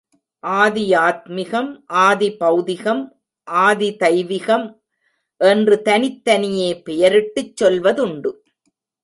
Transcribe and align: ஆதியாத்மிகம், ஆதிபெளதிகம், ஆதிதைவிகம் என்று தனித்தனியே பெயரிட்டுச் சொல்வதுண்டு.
ஆதியாத்மிகம், 0.43 1.67
ஆதிபெளதிகம், 1.93 3.03
ஆதிதைவிகம் 3.51 4.65
என்று 5.37 5.81
தனித்தனியே 5.81 6.81
பெயரிட்டுச் 6.85 7.63
சொல்வதுண்டு. 7.63 8.31